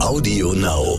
Audio 0.00 0.52
Now. 0.52 0.98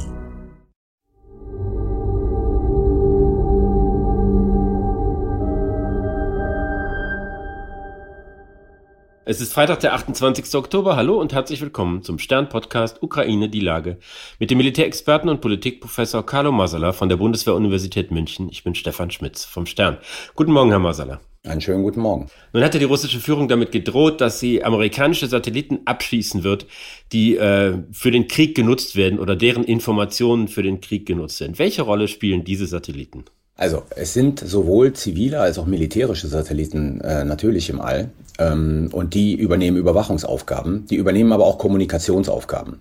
Es 9.24 9.40
ist 9.40 9.54
Freitag, 9.54 9.80
der 9.82 9.94
28. 9.94 10.56
Oktober. 10.56 10.96
Hallo 10.96 11.20
und 11.20 11.32
herzlich 11.32 11.62
willkommen 11.62 12.04
zum 12.04 12.20
Stern-Podcast 12.20 13.02
Ukraine 13.02 13.50
die 13.50 13.60
Lage 13.60 13.98
mit 14.40 14.52
dem 14.52 14.58
Militärexperten 14.58 15.30
und 15.30 15.42
Politikprofessor 15.42 16.26
Carlo 16.26 16.52
Masala 16.52 16.92
von 16.92 17.08
der 17.08 17.18
Bundeswehr-Universität 17.18 18.12
München. 18.12 18.50
Ich 18.52 18.64
bin 18.64 18.76
Stefan 18.76 19.12
Schmitz 19.12 19.46
vom 19.46 19.66
Stern. 19.66 20.00
Guten 20.36 20.52
Morgen, 20.52 20.72
Herr 20.72 20.80
Masala. 20.80 21.22
Einen 21.44 21.60
schönen 21.60 21.82
guten 21.82 22.02
Morgen. 22.02 22.28
Nun 22.54 22.64
hatte 22.64 22.78
die 22.78 22.86
russische 22.86 23.20
Führung 23.20 23.48
damit 23.48 23.72
gedroht, 23.72 24.22
dass 24.22 24.40
sie 24.40 24.64
amerikanische 24.64 25.26
Satelliten 25.26 25.80
abschießen 25.86 26.44
wird, 26.44 26.68
die 27.14 27.36
äh, 27.36 27.80
für 27.92 28.12
den 28.12 28.28
Krieg 28.28 28.54
genutzt 28.54 28.96
werden 28.96 29.18
oder 29.18 29.36
deren 29.36 29.64
Informationen 29.64 30.48
für 30.48 30.62
den 30.62 30.82
Krieg 30.82 31.08
genutzt 31.08 31.42
werden. 31.42 31.58
Welche 31.58 31.82
Rolle 31.82 32.08
spielen 32.08 32.44
diese 32.44 32.68
Satelliten? 32.68 33.26
Also 33.58 33.82
es 33.96 34.14
sind 34.14 34.40
sowohl 34.40 34.94
zivile 34.94 35.40
als 35.40 35.58
auch 35.58 35.66
militärische 35.66 36.28
Satelliten 36.28 37.02
äh, 37.02 37.26
natürlich 37.26 37.72
im 37.72 37.82
All 37.82 38.12
ähm, 38.38 38.90
und 38.92 39.16
die 39.16 39.34
übernehmen 39.34 39.78
Überwachungsaufgaben, 39.78 40.86
die 40.86 40.96
übernehmen 40.96 41.32
aber 41.32 41.46
auch 41.46 41.58
Kommunikationsaufgaben. 41.58 42.78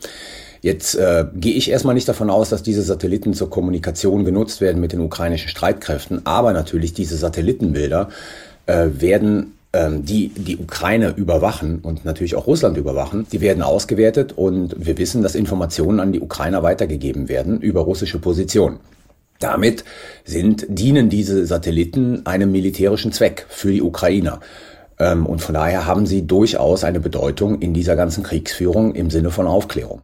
Jetzt 0.62 0.94
äh, 0.94 1.24
gehe 1.34 1.54
ich 1.54 1.70
erstmal 1.70 1.94
nicht 1.94 2.08
davon 2.08 2.28
aus, 2.28 2.50
dass 2.50 2.62
diese 2.62 2.82
Satelliten 2.82 3.32
zur 3.32 3.48
Kommunikation 3.48 4.26
genutzt 4.26 4.60
werden 4.60 4.80
mit 4.80 4.92
den 4.92 5.00
ukrainischen 5.00 5.48
Streitkräften, 5.48 6.26
aber 6.26 6.52
natürlich 6.52 6.92
diese 6.92 7.16
Satellitenbilder 7.16 8.10
äh, 8.66 8.88
werden 8.92 9.54
ähm, 9.72 10.04
die 10.04 10.30
die 10.30 10.56
Ukraine 10.56 11.14
überwachen 11.16 11.78
und 11.80 12.04
natürlich 12.04 12.34
auch 12.34 12.46
Russland 12.48 12.76
überwachen, 12.76 13.26
die 13.30 13.40
werden 13.40 13.62
ausgewertet 13.62 14.32
und 14.32 14.74
wir 14.84 14.98
wissen, 14.98 15.22
dass 15.22 15.36
Informationen 15.36 16.00
an 16.00 16.12
die 16.12 16.20
Ukrainer 16.20 16.62
weitergegeben 16.62 17.28
werden 17.28 17.60
über 17.60 17.82
russische 17.82 18.18
Positionen. 18.18 18.80
Damit 19.38 19.84
sind, 20.24 20.66
dienen 20.68 21.08
diese 21.08 21.46
Satelliten 21.46 22.26
einem 22.26 22.50
militärischen 22.50 23.12
Zweck 23.12 23.46
für 23.48 23.72
die 23.72 23.80
Ukrainer. 23.80 24.40
Ähm, 24.98 25.24
und 25.24 25.40
von 25.40 25.54
daher 25.54 25.86
haben 25.86 26.04
sie 26.04 26.26
durchaus 26.26 26.84
eine 26.84 27.00
Bedeutung 27.00 27.60
in 27.60 27.72
dieser 27.72 27.96
ganzen 27.96 28.22
Kriegsführung 28.22 28.94
im 28.94 29.08
Sinne 29.08 29.30
von 29.30 29.46
Aufklärung. 29.46 30.02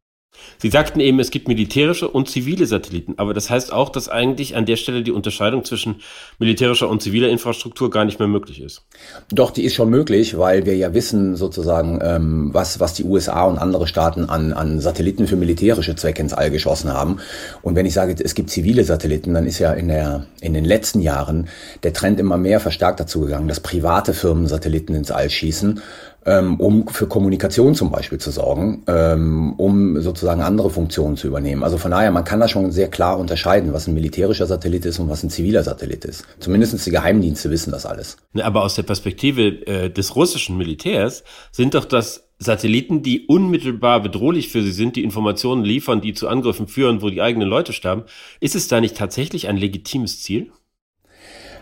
Sie 0.59 0.71
sagten 0.71 1.01
eben, 1.01 1.21
es 1.21 1.31
gibt 1.31 1.49
militärische 1.49 2.09
und 2.09 2.29
zivile 2.29 2.67
Satelliten, 2.67 3.15
aber 3.19 3.35
das 3.35 3.51
heißt 3.51 3.73
auch, 3.73 3.91
dass 3.91 4.09
eigentlich 4.09 4.57
an 4.57 4.67
der 4.67 4.77
Stelle 4.77 5.03
die 5.03 5.13
Unterscheidung 5.13 5.65
zwischen 5.65 5.97
militärischer 6.39 6.89
und 6.89 7.03
ziviler 7.03 7.29
Infrastruktur 7.29 7.91
gar 7.91 8.05
nicht 8.05 8.19
mehr 8.19 8.29
möglich 8.29 8.61
ist. 8.61 8.83
Doch, 9.31 9.51
die 9.51 9.65
ist 9.65 9.75
schon 9.75 9.91
möglich, 9.91 10.39
weil 10.39 10.67
wir 10.67 10.77
ja 10.77 10.95
wissen 10.95 11.37
sozusagen, 11.37 12.01
ähm, 12.03 12.51
was, 12.53 12.81
was 12.81 12.95
die 12.95 13.05
USA 13.05 13.45
und 13.45 13.59
andere 13.59 13.87
Staaten 13.87 14.27
an, 14.27 14.53
an 14.53 14.81
Satelliten 14.81 15.27
für 15.27 15.37
militärische 15.37 15.95
Zwecke 15.95 16.23
ins 16.23 16.33
All 16.33 16.51
geschossen 16.51 16.93
haben. 16.93 17.19
Und 17.63 17.77
wenn 17.77 17.87
ich 17.87 17.95
sage, 17.95 18.15
es 18.19 18.35
gibt 18.35 18.51
zivile 18.51 18.85
Satelliten, 18.85 19.35
dann 19.35 19.47
ist 19.47 19.59
ja 19.59 19.73
in, 19.73 19.89
der, 19.89 20.27
in 20.41 20.55
den 20.55 20.65
letzten 20.65 21.01
Jahren 21.01 21.49
der 21.83 21.93
Trend 21.93 22.19
immer 22.19 22.39
mehr 22.39 22.61
verstärkt 22.61 23.01
dazu 23.01 23.21
gegangen, 23.21 23.49
dass 23.49 23.61
private 23.61 24.15
Firmen 24.15 24.47
Satelliten 24.47 24.95
ins 24.95 25.11
All 25.11 25.29
schießen 25.29 25.81
ähm, 26.27 26.57
um 26.61 26.89
für 26.89 27.07
Kommunikation 27.07 27.75
zum 27.75 27.91
Beispiel 27.91 28.19
zu 28.19 28.31
sorgen, 28.31 28.83
ähm, 28.89 29.55
um 29.57 30.01
sozusagen 30.01 30.43
andere 30.43 30.71
Funktionen 30.71 31.17
zu 31.17 31.29
übernehmen. 31.29 31.63
Also 31.63 31.79
von 31.79 31.93
daher, 31.93 32.11
man 32.11 32.25
kann 32.25 32.41
da 32.41 32.49
schon 32.49 32.73
sehr 32.73 32.89
klar 32.89 33.19
unterscheiden, 33.19 33.73
was 33.73 33.87
ein 33.87 33.95
militärischer 33.95 34.47
Satellit 34.47 34.85
ist 34.85 34.99
und 34.99 35.09
was 35.09 35.23
ein 35.23 35.31
ziviler 35.31 35.63
Satellit 35.63 36.05
ist. 36.05 36.25
Zumindest 36.41 36.85
die 36.85 36.91
Geheimdienste 36.91 37.51
wissen 37.51 37.71
das 37.71 37.87
alles. 37.87 38.17
Aber 38.35 38.63
aus 38.63 38.75
der 38.75 38.83
Perspektive 38.83 39.67
äh, 39.67 39.89
des 39.89 40.17
russischen 40.17 40.57
Militärs 40.57 41.23
sind 41.53 41.75
doch 41.75 41.85
das 41.85 42.25
Satelliten, 42.39 43.03
die 43.03 43.27
unmittelbar 43.27 44.03
bedrohlich 44.03 44.51
für 44.51 44.63
sie 44.63 44.73
sind, 44.73 44.97
die 44.97 45.05
Informationen 45.05 45.65
liefern, 45.65 46.01
die 46.01 46.13
zu 46.13 46.29
Angriffen 46.29 46.69
führen, 46.69 47.01
wo 47.01 47.09
die 47.09 47.23
eigenen 47.23 47.49
Leute 47.49 47.73
sterben. 47.73 48.03
Ist 48.41 48.55
es 48.55 48.69
da 48.69 48.81
nicht 48.81 48.97
tatsächlich 48.97 49.49
ein 49.49 49.57
legitimes 49.57 50.23
Ziel? 50.23 50.51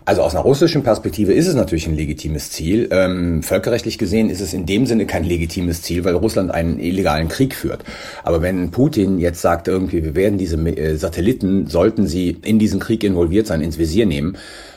Also 0.06 0.20
aus 0.20 0.34
einer 0.34 0.44
russischen 0.44 0.82
Perspektive 0.82 1.32
ist 1.32 1.48
es 1.48 1.54
natürlich 1.54 1.86
ein 1.86 1.96
legitimes 1.96 2.50
Ziel. 2.50 2.88
Ähm, 2.90 3.42
völkerrechtlich 3.42 3.96
gesehen 3.96 4.28
ist 4.28 4.42
es 4.42 4.52
in 4.52 4.66
dem 4.66 4.84
Sinne 4.84 5.06
kein 5.06 5.24
legitimes 5.24 5.80
Ziel, 5.80 6.04
weil 6.04 6.14
Russland 6.14 6.50
einen 6.50 6.78
illegalen 6.78 7.28
Krieg 7.28 7.54
führt. 7.54 7.84
Aber 8.22 8.42
wenn 8.42 8.70
Putin 8.70 9.18
jetzt 9.18 9.40
sagt, 9.40 9.66
irgendwie, 9.66 10.04
wir 10.04 10.14
werden 10.14 10.36
diese 10.36 10.56
äh, 10.56 10.96
Satelliten, 10.96 11.68
sollten 11.68 12.06
sie 12.06 12.36
in 12.42 12.58
diesen 12.58 12.80
Krieg 12.80 13.02
involviert 13.02 13.46
sein, 13.46 13.62
ins 13.62 13.78
Visier 13.78 14.04
nehmen, 14.04 14.36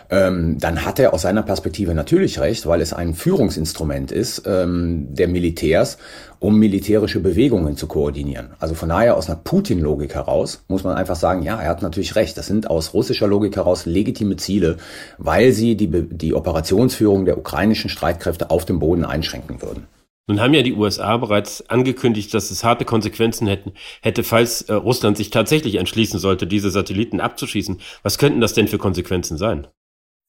ähm, 0.09 0.57
dann 0.59 0.85
hat 0.85 0.99
er 0.99 1.13
aus 1.13 1.23
seiner 1.23 1.43
Perspektive 1.43 1.93
natürlich 1.93 2.39
recht, 2.39 2.65
weil 2.65 2.81
es 2.81 2.93
ein 2.93 3.13
Führungsinstrument 3.13 4.11
ist 4.11 4.43
ähm, 4.45 5.07
der 5.09 5.27
Militärs, 5.27 5.97
um 6.39 6.57
militärische 6.57 7.19
Bewegungen 7.19 7.75
zu 7.75 7.87
koordinieren. 7.87 8.51
Also 8.59 8.75
von 8.75 8.89
daher 8.89 9.17
aus 9.17 9.29
einer 9.29 9.39
Putin-Logik 9.43 10.15
heraus 10.15 10.63
muss 10.67 10.83
man 10.83 10.95
einfach 10.95 11.15
sagen, 11.15 11.41
ja, 11.41 11.59
er 11.61 11.69
hat 11.69 11.81
natürlich 11.81 12.15
recht. 12.15 12.37
Das 12.37 12.47
sind 12.47 12.69
aus 12.69 12.93
russischer 12.93 13.27
Logik 13.27 13.55
heraus 13.55 13.85
legitime 13.85 14.37
Ziele, 14.37 14.77
weil 15.17 15.51
sie 15.51 15.75
die, 15.75 15.89
die 15.89 16.33
Operationsführung 16.33 17.25
der 17.25 17.37
ukrainischen 17.37 17.89
Streitkräfte 17.89 18.49
auf 18.49 18.65
dem 18.65 18.79
Boden 18.79 19.03
einschränken 19.03 19.61
würden. 19.61 19.87
Nun 20.29 20.41
haben 20.41 20.53
ja 20.53 20.61
die 20.61 20.73
USA 20.73 21.15
bereits 21.15 21.69
angekündigt, 21.69 22.33
dass 22.33 22.51
es 22.51 22.65
harte 22.65 22.83
Konsequenzen 22.83 23.47
hätten, 23.47 23.71
hätte, 24.01 24.23
falls 24.23 24.61
äh, 24.63 24.73
Russland 24.73 25.15
sich 25.15 25.29
tatsächlich 25.29 25.75
entschließen 25.75 26.19
sollte, 26.19 26.45
diese 26.45 26.69
Satelliten 26.69 27.21
abzuschießen. 27.21 27.79
Was 28.03 28.17
könnten 28.17 28.41
das 28.41 28.53
denn 28.53 28.67
für 28.67 28.77
Konsequenzen 28.77 29.37
sein? 29.37 29.67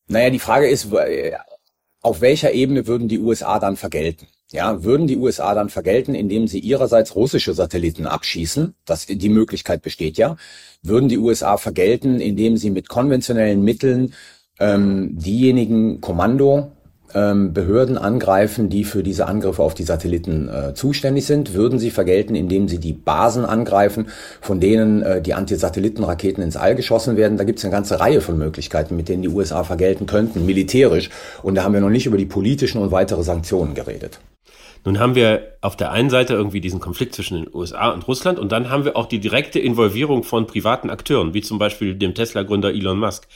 Naja, 0.09 0.31
die 0.31 0.39
Frage 0.39 0.69
ist, 0.69 0.89
auf 2.01 2.21
welcher 2.21 2.53
Ebene 2.53 2.87
würden 2.87 3.09
die 3.09 3.19
USA 3.19 3.59
dann 3.59 3.77
vergelten? 3.77 4.27
Ja, 4.51 4.83
würden 4.83 5.07
die 5.07 5.19
USA 5.19 5.55
dann 5.55 5.69
vergelten, 5.69 6.15
indem 6.15 6.49
sie 6.49 6.59
ihrerseits 6.59 7.15
russische 7.15 7.53
Satelliten 7.53 8.07
abschießen? 8.07 8.75
Das, 8.87 9.05
die 9.05 9.29
Möglichkeit 9.29 9.83
besteht 9.83 10.17
ja. 10.17 10.37
Würden 10.83 11.11
die 11.11 11.19
USA 11.19 11.59
vergelten, 11.59 12.19
indem 12.21 12.57
sie 12.57 12.71
mit 12.71 12.89
konventionellen 12.89 13.63
Mitteln 13.63 14.15
ähm, 14.59 15.19
diejenigen 15.19 16.01
Kommando 16.01 16.73
Behörden 17.13 17.97
angreifen, 17.97 18.69
die 18.69 18.85
für 18.85 19.03
diese 19.03 19.27
Angriffe 19.27 19.63
auf 19.63 19.75
die 19.75 19.85
Satelliten 19.85 20.49
äh, 20.49 20.75
zuständig 20.75 21.25
sind, 21.27 21.55
würden 21.55 21.79
sie 21.79 21.91
vergelten, 21.91 22.35
indem 22.35 22.69
sie 22.69 22.79
die 22.79 22.93
Basen 22.93 23.45
angreifen, 23.45 24.09
von 24.41 24.61
denen 24.61 25.03
äh, 25.03 25.23
die 25.23 25.35
Antisatellitenraketen 25.35 26.43
ins 26.43 26.57
All 26.57 26.75
geschossen 26.75 27.17
werden. 27.17 27.39
Da 27.39 27.45
gibt 27.45 27.59
es 27.61 27.65
eine 27.65 27.73
ganze 27.73 27.99
Reihe 28.01 28.21
von 28.21 28.37
Möglichkeiten, 28.37 28.97
mit 28.97 29.09
denen 29.09 29.23
die 29.23 29.29
USA 29.29 29.65
vergelten 29.65 30.07
könnten, 30.07 30.45
militärisch. 30.45 31.11
Und 31.43 31.55
da 31.55 31.65
haben 31.65 31.73
wir 31.73 31.81
noch 31.81 31.89
nicht 31.89 32.07
über 32.07 32.19
die 32.19 32.27
politischen 32.27 32.83
und 32.83 32.91
weitere 32.91 33.23
Sanktionen 33.23 33.75
geredet. 33.75 34.21
Nun 34.85 34.99
haben 34.99 35.15
wir 35.15 35.59
auf 35.61 35.77
der 35.77 35.91
einen 35.91 36.09
Seite 36.09 36.35
irgendwie 36.35 36.61
diesen 36.61 36.81
Konflikt 36.81 37.15
zwischen 37.15 37.37
den 37.37 37.55
USA 37.55 37.91
und 37.91 38.07
Russland 38.07 38.39
und 38.39 38.53
dann 38.53 38.71
haben 38.71 38.85
wir 38.85 38.97
auch 38.97 39.07
die 39.07 39.19
direkte 39.19 39.59
Involvierung 39.59 40.23
von 40.23 40.47
privaten 40.47 40.89
Akteuren, 40.89 41.35
wie 41.35 41.41
zum 41.41 41.59
Beispiel 41.59 41.95
dem 41.95 42.15
Tesla-Gründer 42.15 42.71
Elon 42.71 42.99
Musk. 42.99 43.27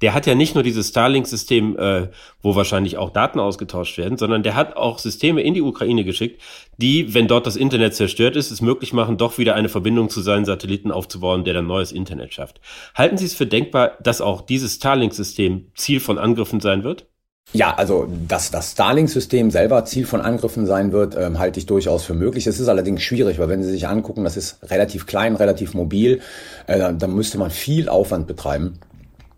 Der 0.00 0.12
hat 0.14 0.26
ja 0.26 0.34
nicht 0.34 0.54
nur 0.54 0.64
dieses 0.64 0.88
Starlink-System, 0.88 1.78
äh, 1.78 2.08
wo 2.42 2.56
wahrscheinlich 2.56 2.98
auch 2.98 3.10
Daten 3.10 3.38
ausgetauscht 3.38 3.96
werden, 3.98 4.18
sondern 4.18 4.42
der 4.42 4.56
hat 4.56 4.76
auch 4.76 4.98
Systeme 4.98 5.42
in 5.42 5.54
die 5.54 5.62
Ukraine 5.62 6.04
geschickt, 6.04 6.42
die, 6.76 7.14
wenn 7.14 7.28
dort 7.28 7.46
das 7.46 7.56
Internet 7.56 7.94
zerstört 7.94 8.36
ist, 8.36 8.50
es 8.50 8.60
möglich 8.60 8.92
machen, 8.92 9.16
doch 9.16 9.38
wieder 9.38 9.54
eine 9.54 9.68
Verbindung 9.68 10.10
zu 10.10 10.20
seinen 10.20 10.44
Satelliten 10.44 10.90
aufzubauen, 10.90 11.44
der 11.44 11.54
dann 11.54 11.66
neues 11.66 11.92
Internet 11.92 12.34
schafft. 12.34 12.60
Halten 12.94 13.18
Sie 13.18 13.26
es 13.26 13.34
für 13.34 13.46
denkbar, 13.46 13.92
dass 14.00 14.20
auch 14.20 14.40
dieses 14.40 14.74
Starlink-System 14.74 15.72
Ziel 15.74 16.00
von 16.00 16.18
Angriffen 16.18 16.60
sein 16.60 16.82
wird? 16.82 17.06
Ja, 17.54 17.74
also 17.74 18.06
dass 18.28 18.50
das 18.50 18.72
Starlink-System 18.72 19.50
selber 19.50 19.84
Ziel 19.86 20.04
von 20.04 20.20
Angriffen 20.20 20.66
sein 20.66 20.92
wird, 20.92 21.16
ähm, 21.16 21.38
halte 21.38 21.58
ich 21.58 21.66
durchaus 21.66 22.04
für 22.04 22.12
möglich. 22.12 22.46
Es 22.46 22.60
ist 22.60 22.68
allerdings 22.68 23.02
schwierig, 23.02 23.38
weil 23.38 23.48
wenn 23.48 23.62
Sie 23.62 23.70
sich 23.70 23.88
angucken, 23.88 24.24
das 24.24 24.36
ist 24.36 24.58
relativ 24.70 25.06
klein, 25.06 25.34
relativ 25.34 25.72
mobil, 25.72 26.20
äh, 26.66 26.92
dann 26.92 27.14
müsste 27.14 27.38
man 27.38 27.50
viel 27.50 27.88
Aufwand 27.88 28.26
betreiben 28.26 28.78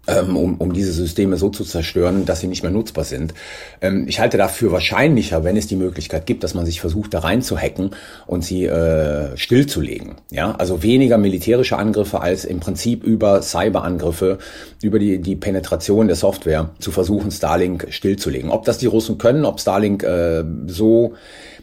um, 0.06 0.56
um 0.56 0.72
diese 0.72 0.93
Systeme 0.93 1.37
so 1.37 1.50
zu 1.50 1.65
zerstören, 1.65 2.25
dass 2.25 2.41
sie 2.41 2.47
nicht 2.47 2.62
mehr 2.62 2.72
nutzbar 2.72 3.05
sind. 3.05 3.34
Ähm, 3.81 4.06
ich 4.09 4.21
halte 4.21 4.38
dafür 4.38 4.72
wahrscheinlicher, 4.72 5.44
wenn 5.44 5.56
es 5.56 5.66
die 5.66 5.77
Möglichkeit 5.77 6.27
gibt, 6.27 6.43
dass 6.43 6.55
man 6.55 6.66
sich 6.66 6.81
versucht, 6.81 7.15
da 7.15 7.21
rein 7.21 7.43
zu 7.43 7.59
hacken 7.59 7.91
und 8.27 8.44
sie 8.44 8.65
äh, 8.65 9.37
stillzulegen. 9.37 10.16
Ja, 10.31 10.53
also 10.53 10.82
weniger 10.82 11.19
militärische 11.19 11.76
Angriffe 11.76 12.20
als 12.20 12.44
im 12.44 12.61
Prinzip 12.61 13.05
über 13.05 13.43
Cyberangriffe, 13.43 14.38
über 14.82 14.99
die, 14.99 15.19
die 15.20 15.37
Penetration 15.37 16.06
der 16.06 16.17
Software 16.17 16.70
zu 16.79 16.91
versuchen, 16.91 17.31
Starlink 17.31 17.88
stillzulegen. 17.91 18.50
Ob 18.50 18.64
das 18.64 18.79
die 18.79 18.87
Russen 18.87 19.19
können, 19.19 19.44
ob 19.44 19.61
Starlink 19.61 20.03
äh, 20.03 20.44
so 20.67 21.14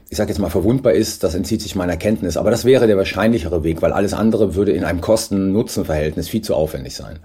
ich 0.10 0.16
sage 0.16 0.30
jetzt 0.30 0.40
mal, 0.40 0.50
verwundbar 0.50 0.94
ist, 0.94 1.24
das 1.24 1.36
entzieht 1.36 1.62
sich 1.62 1.76
meiner 1.76 1.98
Kenntnis. 1.98 2.38
Aber 2.38 2.50
das 2.50 2.64
wäre 2.64 2.88
der 2.88 2.96
wahrscheinlichere 2.96 3.66
Weg, 3.66 3.82
weil 3.82 3.92
alles 3.92 4.14
andere 4.14 4.56
würde 4.56 4.72
in 4.72 4.86
einem 4.86 5.02
Kosten-Nutzen-Verhältnis 5.02 6.30
viel 6.30 6.42
zu 6.42 6.56
aufwendig 6.56 6.96
sein. 6.96 7.20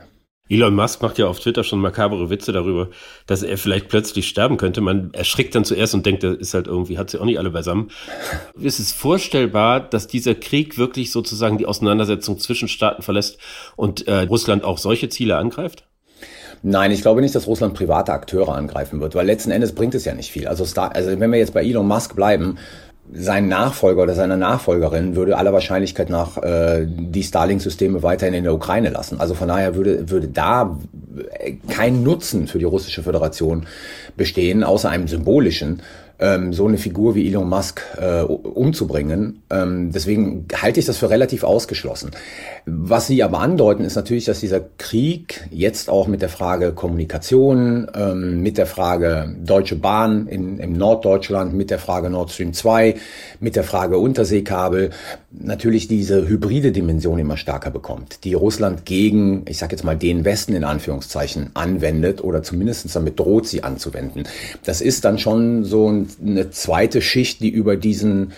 Elon 0.53 0.75
Musk 0.75 1.01
macht 1.01 1.17
ja 1.17 1.27
auf 1.27 1.41
Twitter 1.41 1.65
schon 1.65 1.81
makabere 1.81 2.29
Witze 2.29 2.53
darüber, 2.53 2.89
dass 3.27 3.43
er 3.43 3.57
vielleicht 3.57 3.89
plötzlich 3.89 4.29
sterben 4.29 4.59
könnte. 4.59 4.83
Man 4.83 5.15
erschrickt 5.15 5.55
dann 5.55 5.65
zuerst 5.65 5.95
und 5.95 6.05
denkt, 6.05 6.25
er 6.25 6.39
ist 6.39 6.53
halt 6.53 6.67
irgendwie, 6.67 6.99
hat 6.99 7.09
sie 7.09 7.19
auch 7.19 7.25
nicht 7.25 7.39
alle 7.39 7.51
beisammen. 7.51 7.91
Ist 8.61 8.79
es 8.79 8.93
vorstellbar, 8.93 9.81
dass 9.81 10.09
dieser 10.09 10.35
Krieg 10.35 10.77
wirklich 10.77 11.11
sozusagen 11.11 11.57
die 11.57 11.65
Auseinandersetzung 11.65 12.39
zwischen 12.39 12.69
Staaten 12.69 13.01
verlässt 13.01 13.39
und 13.77 14.07
äh, 14.07 14.23
Russland 14.25 14.63
auch 14.63 14.77
solche 14.77 15.09
Ziele 15.09 15.39
angreift? 15.39 15.85
Nein, 16.63 16.93
ich 16.93 17.01
glaube 17.01 17.23
nicht, 17.23 17.35
dass 17.35 17.47
Russland 17.47 17.75
private 17.75 18.13
Akteure 18.13 18.55
angreifen 18.55 19.01
wird, 19.01 19.15
weil 19.15 19.27
letzten 19.27 19.51
Endes 19.51 19.75
bringt 19.75 19.95
es 19.95 20.05
ja 20.05 20.15
nicht 20.15 20.31
viel. 20.31 20.47
Also, 20.47 20.65
Star 20.65 20.95
also 20.95 21.19
wenn 21.19 21.33
wir 21.33 21.39
jetzt 21.39 21.55
bei 21.55 21.65
Elon 21.65 21.89
Musk 21.89 22.15
bleiben, 22.15 22.59
sein 23.11 23.49
Nachfolger 23.49 24.03
oder 24.03 24.15
seine 24.15 24.37
Nachfolgerin 24.37 25.17
würde 25.17 25.37
aller 25.37 25.53
Wahrscheinlichkeit 25.53 26.09
nach 26.09 26.39
äh, 26.39 26.87
die 26.87 27.23
Starlink-Systeme 27.23 28.03
weiterhin 28.03 28.35
in 28.35 28.45
der 28.45 28.55
Ukraine 28.55 28.91
lassen. 28.91 29.21
Also 29.21 29.35
von 29.35 29.49
daher 29.49 29.75
würde, 29.75 30.09
würde 30.09 30.29
da 30.29 30.79
kein 31.69 32.03
Nutzen 32.03 32.47
für 32.47 32.59
die 32.59 32.65
russische 32.65 33.03
Föderation 33.03 33.67
bestehen, 34.17 34.65
außer 34.65 34.89
einem 34.89 35.09
symbolischen 35.09 35.83
ähm, 36.23 36.53
so 36.53 36.67
eine 36.67 36.79
Figur 36.79 37.17
wie 37.17 37.27
Elon 37.27 37.49
Musk 37.49 37.83
äh, 38.01 38.23
umzubringen. 38.23 39.43
Ähm, 39.51 39.91
deswegen 39.91 40.47
halte 40.55 40.79
ich 40.79 40.87
das 40.87 40.97
für 40.97 41.11
relativ 41.11 41.43
ausgeschlossen. 41.43 42.13
Was 42.65 43.09
Sie 43.09 43.25
aber 43.25 43.41
andeuten, 43.41 43.85
ist 43.85 43.97
natürlich, 43.97 44.25
dass 44.25 44.39
dieser 44.39 44.61
Krieg 44.79 45.49
jetzt 45.51 45.91
auch 45.91 46.07
mit 46.07 46.23
der 46.23 46.29
Frage 46.29 46.73
Kommunikation, 46.73 47.89
ähm, 47.95 48.41
mit 48.41 48.57
der 48.57 48.67
Frage 48.67 49.35
Deutsche 49.45 49.75
Bahn 49.77 50.29
in, 50.29 50.59
im 50.59 50.75
Norddeutschland, 50.75 51.55
mit 51.55 51.71
der 51.71 51.81
Frage 51.81 52.09
Nord 52.09 52.31
Stream 52.31 52.53
2, 52.53 52.95
mit 53.41 53.57
der 53.57 53.65
Frage 53.65 53.99
Unterseekabel, 53.99 54.91
natürlich 55.33 55.89
diese 55.89 56.29
hybride 56.29 56.73
Dimension 56.73 57.19
immer 57.19 57.37
stärker 57.37 57.71
bekommt, 57.71 58.25
die 58.25 58.35
Russland 58.35 58.85
gegen, 58.85 59.45
ich 59.49 59.59
sage 59.59 59.73
jetzt 59.73 59.85
mal, 59.85 59.97
den 59.97 60.25
Westen 60.25 60.55
in 60.55 60.65
Anführungszeichen 60.65 61.51
anwendet 61.55 62.23
oder 62.23 62.43
zumindest 62.43 62.95
damit 62.95 63.19
droht, 63.19 63.47
sie 63.47 63.63
anzuwenden. 63.63 64.25
Das 64.65 64.81
ist 64.81 65.05
dann 65.05 65.19
schon 65.19 65.65
so 65.65 65.91
ein 65.91 66.09
eine 66.25 66.51
zweite 66.51 67.01
Schicht, 67.03 67.41
die 67.41 67.51
über 67.51 67.77
diesen 67.77 68.33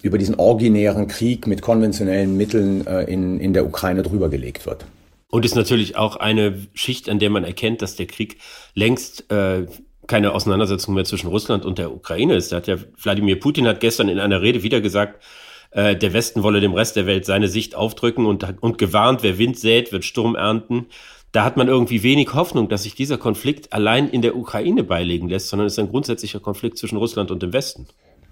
über 0.00 0.16
diesen 0.16 0.36
originären 0.36 1.08
Krieg 1.08 1.46
mit 1.46 1.60
konventionellen 1.60 2.36
Mitteln 2.36 2.86
äh, 2.86 3.02
in, 3.02 3.40
in 3.40 3.52
der 3.52 3.66
Ukraine 3.66 4.02
drüber 4.02 4.28
gelegt 4.28 4.64
wird. 4.64 4.84
Und 5.30 5.44
ist 5.44 5.56
natürlich 5.56 5.96
auch 5.96 6.16
eine 6.16 6.66
Schicht, 6.72 7.08
an 7.08 7.18
der 7.18 7.30
man 7.30 7.44
erkennt, 7.44 7.82
dass 7.82 7.96
der 7.96 8.06
Krieg 8.06 8.38
längst 8.74 9.30
äh, 9.32 9.66
keine 10.06 10.32
Auseinandersetzung 10.32 10.94
mehr 10.94 11.04
zwischen 11.04 11.26
Russland 11.28 11.64
und 11.64 11.78
der 11.78 11.92
Ukraine 11.92 12.36
ist. 12.36 12.52
Da 12.52 12.56
hat 12.56 12.68
ja 12.68 12.76
Wladimir 13.02 13.38
Putin 13.38 13.66
hat 13.66 13.80
gestern 13.80 14.08
in 14.08 14.20
einer 14.20 14.40
Rede 14.40 14.62
wieder 14.62 14.80
gesagt, 14.80 15.22
äh, 15.70 15.96
der 15.96 16.12
Westen 16.12 16.42
wolle 16.42 16.60
dem 16.60 16.74
Rest 16.74 16.96
der 16.96 17.06
Welt 17.06 17.24
seine 17.24 17.48
Sicht 17.48 17.74
aufdrücken 17.74 18.26
und, 18.26 18.46
und 18.60 18.78
gewarnt, 18.78 19.22
wer 19.22 19.38
Wind 19.38 19.58
sät, 19.58 19.92
wird 19.92 20.04
Sturm 20.04 20.34
ernten 20.34 20.86
da 21.32 21.44
hat 21.44 21.56
man 21.56 21.68
irgendwie 21.68 22.02
wenig 22.02 22.32
Hoffnung, 22.34 22.68
dass 22.68 22.84
sich 22.84 22.94
dieser 22.94 23.18
Konflikt 23.18 23.72
allein 23.72 24.08
in 24.08 24.22
der 24.22 24.36
Ukraine 24.36 24.82
beilegen 24.82 25.28
lässt, 25.28 25.48
sondern 25.48 25.66
es 25.66 25.74
ist 25.74 25.78
ein 25.78 25.88
grundsätzlicher 25.88 26.40
Konflikt 26.40 26.78
zwischen 26.78 26.96
Russland 26.96 27.30
und 27.30 27.42
dem 27.42 27.52
Westen. 27.52 27.86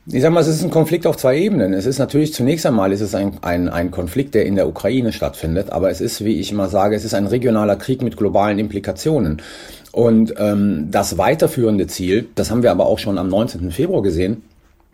Ich 0.09 0.23
sag 0.23 0.33
mal, 0.33 0.41
es 0.41 0.47
ist 0.47 0.63
ein 0.63 0.71
Konflikt 0.71 1.05
auf 1.07 1.17
zwei 1.17 1.37
Ebenen. 1.37 1.75
Es 1.75 1.85
ist 1.85 1.99
natürlich 1.99 2.33
zunächst 2.33 2.65
einmal 2.65 2.93
ist 2.93 3.15
ein, 3.15 3.39
ein, 3.43 3.69
ein 3.69 3.91
Konflikt, 3.91 4.35
der 4.35 4.47
in 4.47 4.55
der 4.55 4.69
Ukraine 4.69 5.13
stattfindet, 5.13 5.71
aber 5.71 5.91
es 5.91 6.01
ist, 6.01 6.25
wie 6.25 6.39
ich 6.39 6.53
immer 6.53 6.69
sage, 6.69 6.95
es 6.95 7.05
ist 7.05 7.13
ein 7.13 7.27
regionaler 7.27 7.77
Krieg 7.77 8.03
mit 8.03 8.17
globalen 8.17 8.59
Implikationen. 8.59 9.43
Und 9.91 10.35
ähm, 10.39 10.89
das 10.91 11.19
weiterführende 11.19 11.89
Ziel, 11.89 12.29
das 12.37 12.51
haben 12.51 12.63
wir 12.63 12.71
aber 12.71 12.87
auch 12.87 12.99
schon 12.99 13.19
am 13.19 13.29
19. 13.29 13.73
Februar 13.73 14.03
gesehen, 14.03 14.43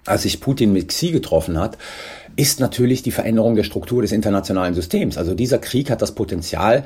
als 0.06 0.22
sich 0.22 0.40
Putin 0.40 0.72
mit 0.72 0.88
Xi 0.88 1.10
getroffen 1.10 1.58
hat, 1.58 1.78
ist 2.37 2.60
natürlich 2.60 3.02
die 3.02 3.10
Veränderung 3.10 3.56
der 3.56 3.64
Struktur 3.64 4.02
des 4.02 4.12
internationalen 4.12 4.75
Systems. 4.75 5.19
Also 5.19 5.34
dieser 5.34 5.58
Krieg 5.58 5.90
hat 5.90 6.00
das 6.00 6.12
Potenzial, 6.12 6.84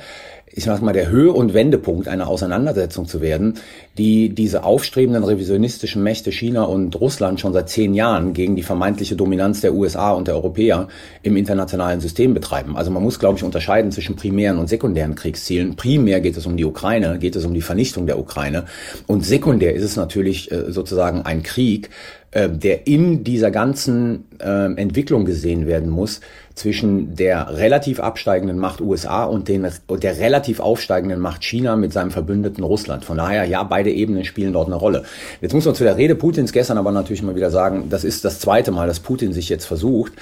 ich 0.49 0.65
sag 0.65 0.83
mal, 0.83 0.93
der 0.93 1.09
Höhe- 1.09 1.33
und 1.33 1.55
Wendepunkt 1.55 2.09
einer 2.09 2.27
Auseinandersetzung 2.27 3.07
zu 3.07 3.21
werden, 3.21 3.55
die 3.97 4.31
diese 4.31 4.65
aufstrebenden 4.65 5.23
revisionistischen 5.23 6.03
Mächte 6.03 6.33
China 6.33 6.65
und 6.65 6.99
Russland 7.01 7.39
schon 7.39 7.53
seit 7.53 7.69
zehn 7.69 7.95
Jahren 7.95 8.33
gegen 8.33 8.57
die 8.57 8.63
vermeintliche 8.63 9.15
Dominanz 9.15 9.61
der 9.61 9.75
USA 9.75 10.13
und 10.13 10.27
der 10.27 10.35
Europäer 10.35 10.89
im 11.23 11.37
internationalen 11.37 12.01
System 12.01 12.35
betreiben. 12.35 12.77
Also 12.77 12.91
man 12.91 13.03
muss, 13.03 13.19
glaube 13.19 13.39
ich, 13.39 13.45
unterscheiden 13.45 13.93
zwischen 13.93 14.17
primären 14.17 14.59
und 14.59 14.69
sekundären 14.69 15.15
Kriegszielen. 15.15 15.77
Primär 15.77 16.21
geht 16.21 16.37
es 16.37 16.47
um 16.47 16.57
die 16.57 16.65
Ukraine, 16.65 17.19
geht 17.19 17.37
es 17.37 17.45
um 17.45 17.55
die 17.55 17.63
Vernichtung 17.63 18.07
der 18.07 18.19
Ukraine. 18.19 18.65
Und 19.07 19.25
sekundär 19.25 19.75
ist 19.75 19.85
es 19.85 19.97
natürlich 19.97 20.51
äh, 20.51 20.73
sozusagen 20.73 21.23
ein 21.23 21.43
Krieg, 21.43 21.91
äh, 22.37 22.51
der 22.51 22.87
in 22.87 23.25
dieser 23.25 23.51
ganzen 23.51 24.27
äh, 24.41 24.67
Entwicklung 24.75 25.25
gesehen 25.25 25.67
werden 25.67 25.89
muss 25.89 26.21
zwischen 26.55 27.15
der 27.17 27.57
relativ 27.57 27.99
absteigenden 27.99 28.59
Macht 28.59 28.83
USA 28.83 29.25
und, 29.25 29.49
den, 29.49 29.67
und 29.87 30.03
der 30.03 30.19
relativ 30.19 30.61
aufsteigenden 30.61 31.19
Macht 31.19 31.45
China 31.45 31.77
mit 31.77 31.95
seinem 31.95 32.11
Verbündeten 32.11 32.63
Russland. 32.63 33.07
Von 33.07 33.17
daher, 33.17 33.45
ja, 33.45 33.63
beide 33.63 33.91
Ebenen 33.91 34.27
spielen 34.27 34.53
dort 34.53 34.67
eine 34.67 34.77
Rolle. 34.77 35.05
Jetzt 35.41 35.55
muss 35.55 35.65
man 35.65 35.75
zu 35.75 35.85
der 35.85 35.97
Rede 35.97 36.15
Putins 36.15 36.53
gestern 36.53 36.77
aber 36.77 36.93
natürlich 36.93 37.23
mal 37.23 37.37
wieder 37.37 37.51
sagen, 37.51 37.87
das 37.89 38.05
ist 38.05 38.23
das 38.27 38.39
zweite 38.39 38.71
Mal, 38.71 38.87
dass 38.87 39.01
Putin 39.01 39.33
sich 39.33 39.49
jetzt 39.49 39.65
versucht, 39.65 40.13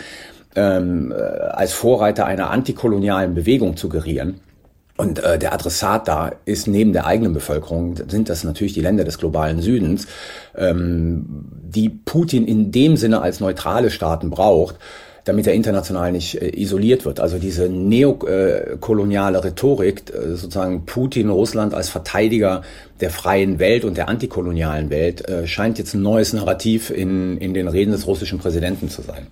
ähm, 0.54 1.10
äh, 1.10 1.16
als 1.16 1.72
Vorreiter 1.72 2.26
einer 2.26 2.50
antikolonialen 2.50 3.34
Bewegung 3.34 3.76
zu 3.76 3.88
gerieren. 3.88 4.38
Und 4.96 5.18
äh, 5.18 5.38
der 5.38 5.52
Adressat 5.52 6.06
da 6.06 6.32
ist 6.44 6.68
neben 6.68 6.92
der 6.92 7.06
eigenen 7.06 7.32
Bevölkerung, 7.32 7.96
sind 8.08 8.28
das 8.28 8.44
natürlich 8.44 8.74
die 8.74 8.80
Länder 8.80 9.02
des 9.02 9.18
globalen 9.18 9.60
Südens, 9.60 10.06
ähm, 10.56 11.24
die 11.62 11.88
Putin 11.88 12.46
in 12.46 12.70
dem 12.70 12.96
Sinne 12.96 13.20
als 13.20 13.40
neutrale 13.40 13.90
Staaten 13.90 14.30
braucht, 14.30 14.76
damit 15.24 15.46
er 15.46 15.54
international 15.54 16.12
nicht 16.12 16.40
äh, 16.40 16.50
isoliert 16.54 17.04
wird. 17.04 17.18
Also 17.18 17.38
diese 17.38 17.68
neokoloniale 17.68 19.42
Rhetorik, 19.42 20.12
äh, 20.14 20.36
sozusagen 20.36 20.86
Putin, 20.86 21.28
Russland 21.28 21.74
als 21.74 21.88
Verteidiger 21.88 22.62
der 23.00 23.10
freien 23.10 23.58
Welt 23.58 23.84
und 23.84 23.96
der 23.96 24.08
antikolonialen 24.08 24.90
Welt, 24.90 25.28
äh, 25.28 25.48
scheint 25.48 25.78
jetzt 25.78 25.94
ein 25.94 26.02
neues 26.02 26.34
Narrativ 26.34 26.90
in, 26.90 27.38
in 27.38 27.52
den 27.52 27.66
Reden 27.66 27.90
des 27.90 28.06
russischen 28.06 28.38
Präsidenten 28.38 28.88
zu 28.88 29.02
sein. 29.02 29.26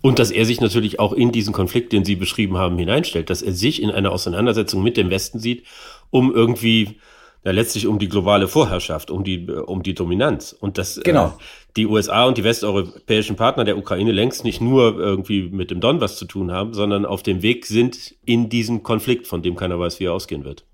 Und 0.00 0.18
dass 0.18 0.30
er 0.30 0.44
sich 0.44 0.60
natürlich 0.60 1.00
auch 1.00 1.12
in 1.12 1.32
diesen 1.32 1.52
Konflikt, 1.52 1.92
den 1.92 2.04
Sie 2.04 2.16
beschrieben 2.16 2.56
haben, 2.56 2.78
hineinstellt, 2.78 3.30
dass 3.30 3.42
er 3.42 3.52
sich 3.52 3.82
in 3.82 3.90
einer 3.90 4.12
Auseinandersetzung 4.12 4.82
mit 4.82 4.96
dem 4.96 5.10
Westen 5.10 5.38
sieht, 5.38 5.64
um 6.10 6.32
irgendwie 6.34 6.98
ja, 7.44 7.52
letztlich 7.52 7.86
um 7.86 7.98
die 7.98 8.08
globale 8.08 8.48
Vorherrschaft, 8.48 9.10
um 9.10 9.24
die, 9.24 9.48
um 9.48 9.82
die 9.82 9.94
Dominanz. 9.94 10.52
Und 10.52 10.78
dass 10.78 11.00
genau. 11.02 11.26
äh, 11.26 11.30
die 11.76 11.86
USA 11.86 12.24
und 12.26 12.38
die 12.38 12.44
westeuropäischen 12.44 13.36
Partner 13.36 13.64
der 13.64 13.78
Ukraine 13.78 14.12
längst 14.12 14.44
nicht 14.44 14.60
nur 14.60 14.98
irgendwie 14.98 15.42
mit 15.42 15.70
dem 15.70 15.80
Donbass 15.80 16.16
zu 16.16 16.24
tun 16.24 16.52
haben, 16.52 16.74
sondern 16.74 17.06
auf 17.06 17.22
dem 17.22 17.42
Weg 17.42 17.66
sind 17.66 18.16
in 18.24 18.48
diesem 18.48 18.82
Konflikt, 18.82 19.26
von 19.26 19.42
dem 19.42 19.56
keiner 19.56 19.78
weiß, 19.78 20.00
wie 20.00 20.04
er 20.04 20.12
ausgehen 20.12 20.44
wird. 20.44 20.64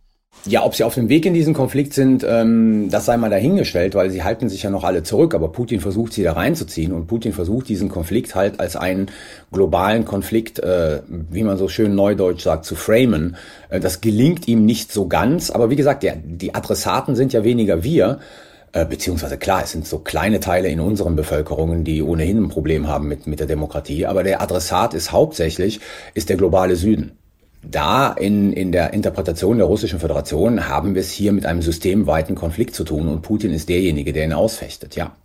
Ja, 0.47 0.63
ob 0.63 0.75
sie 0.75 0.85
auf 0.85 0.95
dem 0.95 1.09
Weg 1.09 1.25
in 1.25 1.33
diesen 1.33 1.55
Konflikt 1.55 1.95
sind, 1.95 2.23
ähm, 2.29 2.91
das 2.91 3.07
sei 3.07 3.17
mal 3.17 3.31
dahingestellt, 3.31 3.95
weil 3.95 4.11
sie 4.11 4.23
halten 4.23 4.51
sich 4.51 4.63
ja 4.63 4.69
noch 4.69 4.85
alle 4.85 5.03
zurück. 5.03 5.35
Aber 5.35 5.51
Putin 5.51 5.81
versucht 5.81 6.13
sie 6.13 6.23
da 6.23 6.35
reinzuziehen 6.35 6.93
und 6.93 7.07
Putin 7.07 7.33
versucht 7.33 7.69
diesen 7.71 7.89
Konflikt 7.89 8.35
halt 8.35 8.61
als 8.61 8.77
einen 8.77 9.11
globalen 9.53 10.05
Konflikt, 10.05 10.59
äh, 10.59 11.01
wie 11.09 11.45
man 11.45 11.57
so 11.57 11.69
schön 11.69 11.95
neudeutsch 11.95 12.43
sagt, 12.43 12.67
zu 12.67 12.75
framen. 12.75 13.37
Äh, 13.71 13.81
das 13.81 14.03
gelingt 14.03 14.47
ihm 14.47 14.67
nicht 14.67 14.93
so 14.93 15.09
ganz. 15.09 15.51
Aber 15.51 15.71
wie 15.71 15.77
gesagt, 15.77 16.03
der, 16.03 16.17
die 16.17 16.55
Adressaten 16.55 17.17
sind 17.17 17.33
ja 17.33 17.43
weniger 17.43 17.83
wir. 17.83 18.19
Äh, 18.73 18.85
beziehungsweise 18.85 19.39
klar, 19.39 19.63
es 19.65 19.73
sind 19.73 19.87
so 19.87 20.01
kleine 20.01 20.41
Teile 20.41 20.69
in 20.69 20.81
unseren 20.81 21.17
Bevölkerungen, 21.17 21.85
die 21.85 22.03
ohnehin 22.03 22.37
ein 22.37 22.49
Problem 22.51 22.87
haben 22.87 23.09
mit, 23.09 23.27
mit 23.27 23.41
der 23.41 23.47
Demokratie. 23.47 24.05
Aber 24.05 24.23
der 24.23 24.43
Adressat 24.43 24.93
ist 24.93 25.11
hauptsächlich, 25.11 25.81
ist 26.13 26.29
der 26.29 26.37
globale 26.37 26.77
Süden 26.77 27.13
da 27.71 28.13
in, 28.13 28.53
in 28.53 28.73
der 28.73 28.93
Interpretation 28.93 29.59
der 29.59 29.67
Russischen 29.67 29.99
Föderation 29.99 30.69
haben 30.69 30.95
wir 30.95 31.01
es 31.01 31.11
hier 31.11 31.33
mit 31.33 31.47
einem 31.47 31.63
systemweiten 31.63 32.35
Konflikt 32.35 32.75
zu 32.75 32.85
tun 32.85 33.09
und 33.09 33.23
Putin 33.23 33.53
ist 33.53 33.69
derjenige, 33.69 34.13
der 34.13 34.25
ihn 34.25 34.33
ausfechtet, 34.33 34.97
ja. 34.97 35.17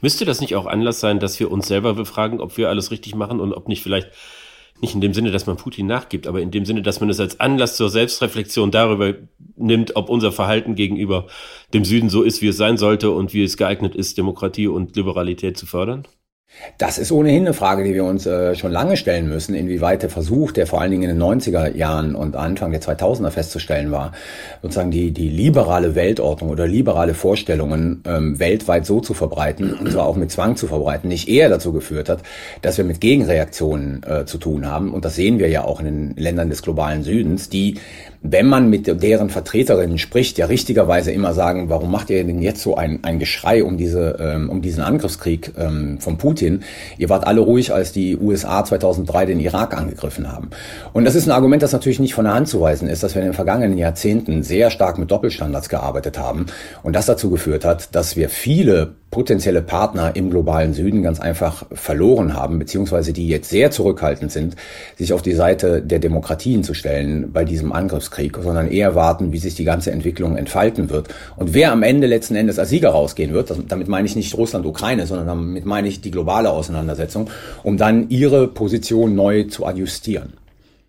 Müsste 0.00 0.24
das 0.24 0.40
nicht 0.40 0.56
auch 0.56 0.66
Anlass 0.66 0.98
sein, 0.98 1.20
dass 1.20 1.38
wir 1.38 1.50
uns 1.50 1.68
selber 1.68 1.94
befragen, 1.94 2.40
ob 2.40 2.56
wir 2.56 2.68
alles 2.68 2.90
richtig 2.90 3.14
machen 3.14 3.38
und 3.38 3.52
ob 3.52 3.68
nicht 3.68 3.82
vielleicht 3.82 4.10
nicht 4.80 4.94
in 4.94 5.00
dem 5.00 5.14
Sinne, 5.14 5.30
dass 5.30 5.46
man 5.46 5.56
Putin 5.56 5.86
nachgibt, 5.86 6.26
aber 6.26 6.40
in 6.40 6.50
dem 6.50 6.64
Sinne, 6.64 6.82
dass 6.82 6.98
man 6.98 7.08
es 7.08 7.20
als 7.20 7.38
Anlass 7.38 7.76
zur 7.76 7.88
Selbstreflexion 7.88 8.72
darüber 8.72 9.14
nimmt, 9.56 9.94
ob 9.94 10.08
unser 10.08 10.32
Verhalten 10.32 10.74
gegenüber 10.74 11.28
dem 11.72 11.84
Süden 11.84 12.10
so 12.10 12.22
ist, 12.22 12.42
wie 12.42 12.48
es 12.48 12.56
sein 12.56 12.76
sollte 12.76 13.12
und 13.12 13.32
wie 13.32 13.44
es 13.44 13.56
geeignet 13.56 13.94
ist, 13.94 14.18
Demokratie 14.18 14.66
und 14.66 14.96
Liberalität 14.96 15.56
zu 15.56 15.66
fördern? 15.66 16.08
Das 16.78 16.98
ist 16.98 17.12
ohnehin 17.12 17.42
eine 17.42 17.54
Frage, 17.54 17.84
die 17.84 17.94
wir 17.94 18.04
uns 18.04 18.26
äh, 18.26 18.54
schon 18.54 18.72
lange 18.72 18.96
stellen 18.96 19.28
müssen, 19.28 19.54
inwieweit 19.54 20.02
der 20.02 20.10
Versuch, 20.10 20.52
der 20.52 20.66
vor 20.66 20.80
allen 20.80 20.90
Dingen 20.90 21.04
in 21.04 21.18
den 21.18 21.22
90er 21.22 21.74
Jahren 21.74 22.14
und 22.14 22.36
Anfang 22.36 22.70
der 22.72 22.80
2000er 22.80 23.30
festzustellen 23.30 23.90
war, 23.90 24.12
sozusagen 24.62 24.90
die, 24.90 25.10
die 25.10 25.28
liberale 25.28 25.94
Weltordnung 25.94 26.50
oder 26.50 26.66
liberale 26.66 27.14
Vorstellungen 27.14 28.02
ähm, 28.06 28.38
weltweit 28.38 28.86
so 28.86 29.00
zu 29.00 29.14
verbreiten, 29.14 29.74
und 29.74 29.92
zwar 29.92 30.06
auch 30.06 30.16
mit 30.16 30.30
Zwang 30.30 30.56
zu 30.56 30.66
verbreiten, 30.66 31.08
nicht 31.08 31.28
eher 31.28 31.48
dazu 31.48 31.72
geführt 31.72 32.08
hat, 32.08 32.20
dass 32.62 32.78
wir 32.78 32.84
mit 32.84 33.00
Gegenreaktionen 33.00 34.02
äh, 34.04 34.24
zu 34.24 34.38
tun 34.38 34.66
haben. 34.66 34.92
Und 34.92 35.04
das 35.04 35.16
sehen 35.16 35.38
wir 35.38 35.48
ja 35.48 35.64
auch 35.64 35.80
in 35.80 35.86
den 35.86 36.16
Ländern 36.16 36.48
des 36.50 36.62
globalen 36.62 37.02
Südens, 37.02 37.48
die 37.48 37.78
wenn 38.24 38.46
man 38.46 38.70
mit 38.70 39.02
deren 39.02 39.30
Vertreterinnen 39.30 39.98
spricht, 39.98 40.38
ja 40.38 40.46
richtigerweise 40.46 41.10
immer 41.10 41.34
sagen, 41.34 41.68
warum 41.68 41.90
macht 41.90 42.08
ihr 42.08 42.22
denn 42.22 42.40
jetzt 42.40 42.62
so 42.62 42.76
ein, 42.76 43.00
ein 43.02 43.18
Geschrei 43.18 43.64
um, 43.64 43.76
diese, 43.76 44.16
ähm, 44.20 44.48
um 44.48 44.62
diesen 44.62 44.84
Angriffskrieg 44.84 45.52
ähm, 45.58 45.98
von 45.98 46.18
Putin? 46.18 46.41
Ihr 46.98 47.08
wart 47.08 47.26
alle 47.26 47.40
ruhig, 47.40 47.72
als 47.72 47.92
die 47.92 48.16
USA 48.16 48.64
2003 48.64 49.26
den 49.26 49.40
Irak 49.40 49.76
angegriffen 49.76 50.32
haben. 50.32 50.50
Und 50.92 51.04
das 51.04 51.14
ist 51.14 51.26
ein 51.26 51.32
Argument, 51.32 51.62
das 51.62 51.72
natürlich 51.72 52.00
nicht 52.00 52.14
von 52.14 52.24
der 52.24 52.34
Hand 52.34 52.48
zu 52.48 52.60
weisen 52.60 52.88
ist, 52.88 53.02
dass 53.02 53.14
wir 53.14 53.22
in 53.22 53.28
den 53.28 53.34
vergangenen 53.34 53.78
Jahrzehnten 53.78 54.42
sehr 54.42 54.70
stark 54.70 54.98
mit 54.98 55.10
Doppelstandards 55.10 55.68
gearbeitet 55.68 56.18
haben 56.18 56.46
und 56.82 56.94
das 56.94 57.06
dazu 57.06 57.30
geführt 57.30 57.64
hat, 57.64 57.94
dass 57.94 58.16
wir 58.16 58.28
viele 58.28 58.94
potenzielle 59.12 59.60
Partner 59.60 60.16
im 60.16 60.30
globalen 60.30 60.72
Süden 60.72 61.02
ganz 61.02 61.20
einfach 61.20 61.66
verloren 61.70 62.34
haben, 62.34 62.58
beziehungsweise 62.58 63.12
die 63.12 63.28
jetzt 63.28 63.50
sehr 63.50 63.70
zurückhaltend 63.70 64.32
sind, 64.32 64.56
sich 64.96 65.12
auf 65.12 65.20
die 65.20 65.34
Seite 65.34 65.82
der 65.82 65.98
Demokratien 65.98 66.64
zu 66.64 66.72
stellen 66.72 67.30
bei 67.30 67.44
diesem 67.44 67.72
Angriffskrieg, 67.72 68.38
sondern 68.42 68.68
eher 68.68 68.94
warten, 68.94 69.30
wie 69.30 69.38
sich 69.38 69.54
die 69.54 69.64
ganze 69.64 69.92
Entwicklung 69.92 70.38
entfalten 70.38 70.88
wird. 70.88 71.14
Und 71.36 71.52
wer 71.52 71.72
am 71.72 71.82
Ende 71.82 72.06
letzten 72.06 72.36
Endes 72.36 72.58
als 72.58 72.70
Sieger 72.70 72.88
rausgehen 72.88 73.34
wird, 73.34 73.52
damit 73.68 73.86
meine 73.86 74.06
ich 74.06 74.16
nicht 74.16 74.34
Russland, 74.34 74.64
Ukraine, 74.64 75.06
sondern 75.06 75.26
damit 75.26 75.66
meine 75.66 75.88
ich 75.88 76.00
die 76.00 76.10
globale 76.10 76.31
globale 76.32 76.50
Auseinandersetzung, 76.50 77.28
um 77.62 77.76
dann 77.76 78.08
ihre 78.08 78.48
Position 78.48 79.14
neu 79.14 79.44
zu 79.44 79.66
adjustieren. 79.66 80.32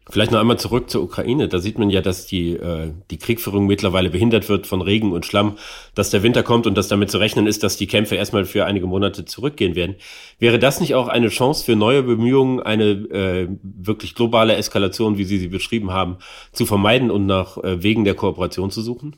Vielleicht 0.09 0.31
noch 0.31 0.39
einmal 0.39 0.59
zurück 0.59 0.89
zur 0.89 1.01
Ukraine. 1.01 1.47
Da 1.47 1.59
sieht 1.59 1.77
man 1.79 1.89
ja, 1.89 2.01
dass 2.01 2.25
die, 2.25 2.51
äh, 2.51 2.91
die 3.09 3.17
Kriegführung 3.17 3.67
mittlerweile 3.67 4.09
behindert 4.09 4.47
wird 4.50 4.67
von 4.67 4.81
Regen 4.81 5.12
und 5.12 5.25
Schlamm, 5.25 5.57
dass 5.95 6.12
der 6.12 6.23
Winter 6.23 6.43
kommt 6.43 6.67
und 6.67 6.77
dass 6.77 6.89
damit 6.89 7.09
zu 7.09 7.17
rechnen 7.17 7.47
ist, 7.47 7.63
dass 7.63 7.77
die 7.77 7.88
Kämpfe 7.88 8.15
erstmal 8.15 8.45
für 8.45 8.65
einige 8.65 8.85
Monate 8.85 9.25
zurückgehen 9.25 9.75
werden. 9.75 9.95
Wäre 10.39 10.59
das 10.59 10.81
nicht 10.81 10.93
auch 10.95 11.07
eine 11.07 11.29
Chance 11.29 11.65
für 11.65 11.75
neue 11.75 12.03
Bemühungen, 12.03 12.62
eine 12.62 12.91
äh, 12.91 13.47
wirklich 13.62 14.13
globale 14.13 14.55
Eskalation, 14.55 15.17
wie 15.17 15.25
Sie 15.25 15.39
sie 15.39 15.47
beschrieben 15.47 15.91
haben, 15.91 16.17
zu 16.51 16.65
vermeiden 16.65 17.09
und 17.09 17.25
nach 17.25 17.57
äh, 17.57 17.81
Wegen 17.81 18.03
der 18.03 18.15
Kooperation 18.15 18.71
zu 18.71 18.81
suchen? 18.81 19.15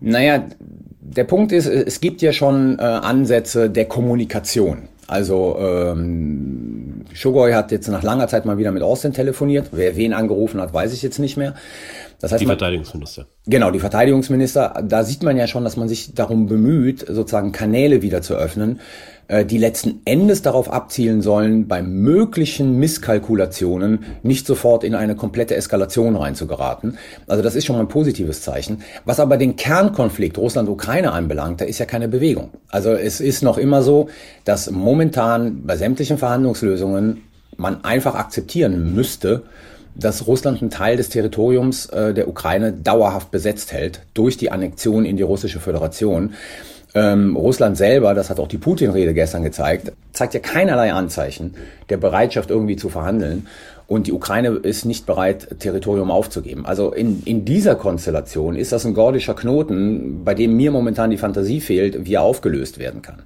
Naja, 0.00 0.44
der 1.00 1.24
Punkt 1.24 1.52
ist, 1.52 1.66
es 1.66 2.00
gibt 2.00 2.22
ja 2.22 2.32
schon 2.32 2.78
äh, 2.78 2.82
Ansätze 2.82 3.70
der 3.70 3.86
Kommunikation. 3.86 4.88
Also 5.08 5.56
ähm, 5.58 7.06
Shogoi 7.14 7.52
hat 7.52 7.72
jetzt 7.72 7.88
nach 7.88 8.02
langer 8.02 8.28
Zeit 8.28 8.44
mal 8.44 8.58
wieder 8.58 8.72
mit 8.72 8.82
Austin 8.82 9.14
telefoniert. 9.14 9.70
Wer 9.72 9.96
wen 9.96 10.12
angerufen 10.12 10.60
hat, 10.60 10.74
weiß 10.74 10.92
ich 10.92 11.02
jetzt 11.02 11.18
nicht 11.18 11.38
mehr. 11.38 11.54
Das 12.20 12.30
heißt, 12.30 12.42
die 12.42 12.46
man, 12.46 12.58
Verteidigungsminister. 12.58 13.26
Genau, 13.46 13.70
die 13.70 13.78
Verteidigungsminister. 13.78 14.82
Da 14.84 15.04
sieht 15.04 15.22
man 15.22 15.38
ja 15.38 15.46
schon, 15.46 15.64
dass 15.64 15.78
man 15.78 15.88
sich 15.88 16.14
darum 16.14 16.46
bemüht, 16.46 17.06
sozusagen 17.08 17.52
Kanäle 17.52 18.02
wieder 18.02 18.20
zu 18.20 18.34
öffnen, 18.34 18.80
die 19.44 19.58
letzten 19.58 20.00
Endes 20.06 20.40
darauf 20.40 20.72
abzielen 20.72 21.20
sollen, 21.20 21.68
bei 21.68 21.82
möglichen 21.82 22.78
Misskalkulationen 22.78 24.04
nicht 24.22 24.46
sofort 24.46 24.84
in 24.84 24.94
eine 24.94 25.16
komplette 25.16 25.54
Eskalation 25.54 26.16
reinzugeraten. 26.16 26.96
Also 27.26 27.42
das 27.42 27.54
ist 27.54 27.66
schon 27.66 27.76
mal 27.76 27.82
ein 27.82 27.88
positives 27.88 28.40
Zeichen. 28.40 28.82
Was 29.04 29.20
aber 29.20 29.36
den 29.36 29.56
Kernkonflikt 29.56 30.38
Russland-Ukraine 30.38 31.12
anbelangt, 31.12 31.60
da 31.60 31.66
ist 31.66 31.78
ja 31.78 31.84
keine 31.84 32.08
Bewegung. 32.08 32.50
Also 32.70 32.92
es 32.92 33.20
ist 33.20 33.42
noch 33.42 33.58
immer 33.58 33.82
so, 33.82 34.08
dass 34.44 34.70
momentan 34.70 35.66
bei 35.66 35.76
sämtlichen 35.76 36.16
Verhandlungslösungen 36.16 37.22
man 37.58 37.84
einfach 37.84 38.14
akzeptieren 38.14 38.94
müsste, 38.94 39.42
dass 39.94 40.26
Russland 40.26 40.62
einen 40.62 40.70
Teil 40.70 40.96
des 40.96 41.08
Territoriums 41.10 41.86
äh, 41.86 42.14
der 42.14 42.28
Ukraine 42.28 42.72
dauerhaft 42.72 43.30
besetzt 43.30 43.72
hält 43.72 44.00
durch 44.14 44.36
die 44.36 44.50
Annexion 44.50 45.04
in 45.04 45.16
die 45.16 45.22
russische 45.22 45.60
Föderation. 45.60 46.34
Ähm, 46.94 47.36
Russland 47.36 47.76
selber, 47.76 48.14
das 48.14 48.30
hat 48.30 48.40
auch 48.40 48.48
die 48.48 48.58
Putin-Rede 48.58 49.12
gestern 49.14 49.42
gezeigt, 49.42 49.92
zeigt 50.12 50.34
ja 50.34 50.40
keinerlei 50.40 50.92
Anzeichen 50.92 51.54
der 51.90 51.98
Bereitschaft 51.98 52.50
irgendwie 52.50 52.76
zu 52.76 52.88
verhandeln. 52.88 53.46
Und 53.86 54.06
die 54.06 54.12
Ukraine 54.12 54.50
ist 54.50 54.84
nicht 54.84 55.06
bereit, 55.06 55.60
Territorium 55.60 56.10
aufzugeben. 56.10 56.66
Also 56.66 56.92
in, 56.92 57.22
in 57.24 57.44
dieser 57.44 57.74
Konstellation 57.74 58.54
ist 58.54 58.72
das 58.72 58.84
ein 58.84 58.92
gordischer 58.92 59.34
Knoten, 59.34 60.24
bei 60.24 60.34
dem 60.34 60.56
mir 60.56 60.70
momentan 60.70 61.10
die 61.10 61.16
Fantasie 61.16 61.60
fehlt, 61.60 62.04
wie 62.04 62.14
er 62.14 62.22
aufgelöst 62.22 62.78
werden 62.78 63.00
kann. 63.00 63.22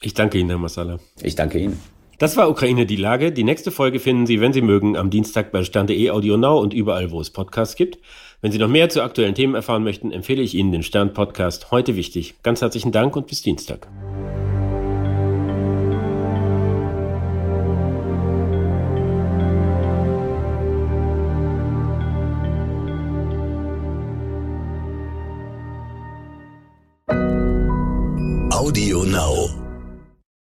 Ich 0.00 0.14
danke 0.14 0.38
Ihnen, 0.38 0.48
Herr 0.48 0.58
Massala. 0.58 0.98
Ich 1.22 1.34
danke 1.34 1.58
Ihnen. 1.58 1.78
Das 2.18 2.38
war 2.38 2.48
Ukraine 2.48 2.86
die 2.86 2.96
Lage. 2.96 3.30
Die 3.30 3.44
nächste 3.44 3.70
Folge 3.70 4.00
finden 4.00 4.26
Sie, 4.26 4.40
wenn 4.40 4.54
Sie 4.54 4.62
mögen, 4.62 4.96
am 4.96 5.10
Dienstag 5.10 5.52
bei 5.52 5.62
Stern.de 5.62 6.08
Audio 6.08 6.38
Now 6.38 6.58
und 6.60 6.72
überall, 6.72 7.10
wo 7.10 7.20
es 7.20 7.28
Podcasts 7.28 7.76
gibt. 7.76 7.98
Wenn 8.40 8.52
Sie 8.52 8.58
noch 8.58 8.68
mehr 8.68 8.88
zu 8.88 9.02
aktuellen 9.02 9.34
Themen 9.34 9.54
erfahren 9.54 9.82
möchten, 9.82 10.12
empfehle 10.12 10.42
ich 10.42 10.54
Ihnen 10.54 10.72
den 10.72 10.82
Stern 10.82 11.14
Podcast 11.14 11.70
heute 11.70 11.96
wichtig. 11.96 12.34
Ganz 12.42 12.60
herzlichen 12.60 12.92
Dank 12.92 13.16
und 13.16 13.26
bis 13.26 13.42
Dienstag. 13.42 13.88